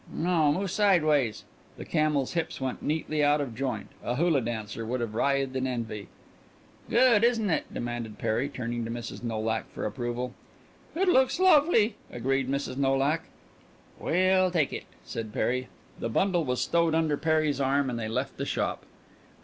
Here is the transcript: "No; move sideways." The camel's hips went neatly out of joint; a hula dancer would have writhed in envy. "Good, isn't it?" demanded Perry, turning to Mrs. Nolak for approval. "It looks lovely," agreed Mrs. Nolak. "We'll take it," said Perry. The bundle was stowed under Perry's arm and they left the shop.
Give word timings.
"No; 0.11 0.51
move 0.51 0.71
sideways." 0.71 1.43
The 1.77 1.85
camel's 1.85 2.33
hips 2.33 2.59
went 2.59 2.81
neatly 2.81 3.23
out 3.23 3.39
of 3.39 3.53
joint; 3.53 3.89
a 4.03 4.15
hula 4.15 4.41
dancer 4.41 4.83
would 4.83 4.99
have 4.99 5.13
writhed 5.13 5.55
in 5.55 5.67
envy. 5.67 6.07
"Good, 6.89 7.23
isn't 7.23 7.51
it?" 7.51 7.71
demanded 7.71 8.17
Perry, 8.17 8.49
turning 8.49 8.83
to 8.83 8.89
Mrs. 8.89 9.21
Nolak 9.23 9.71
for 9.71 9.85
approval. 9.85 10.33
"It 10.95 11.07
looks 11.07 11.39
lovely," 11.39 11.97
agreed 12.11 12.49
Mrs. 12.49 12.77
Nolak. 12.77 13.25
"We'll 13.99 14.49
take 14.49 14.73
it," 14.73 14.85
said 15.05 15.31
Perry. 15.31 15.67
The 15.99 16.09
bundle 16.09 16.45
was 16.45 16.61
stowed 16.61 16.95
under 16.95 17.15
Perry's 17.15 17.61
arm 17.61 17.87
and 17.87 17.99
they 17.99 18.09
left 18.09 18.37
the 18.37 18.45
shop. 18.47 18.87